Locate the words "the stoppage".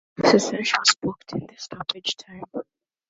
1.45-2.15